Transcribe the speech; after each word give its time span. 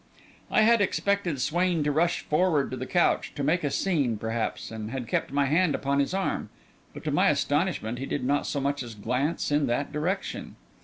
I 0.49 0.61
had 0.63 0.81
expected 0.81 1.39
Swain 1.39 1.83
to 1.83 1.91
rush 1.91 2.21
forward 2.21 2.71
to 2.71 2.75
the 2.77 2.87
couch, 2.87 3.33
to 3.35 3.43
make 3.43 3.63
a 3.63 3.69
scene, 3.69 4.17
perhaps, 4.17 4.71
and 4.71 4.89
had 4.89 5.07
kept 5.07 5.31
my 5.31 5.45
hand 5.45 5.75
upon 5.75 5.99
his 5.99 6.11
arm; 6.15 6.49
but 6.91 7.03
to 7.03 7.11
my 7.11 7.27
astonishment 7.29 7.99
he 7.99 8.07
did 8.07 8.23
not 8.23 8.47
so 8.47 8.59
much 8.59 8.81
as 8.81 8.95
glance 8.95 9.51
in 9.51 9.67
that 9.67 9.91
direction. 9.91 10.55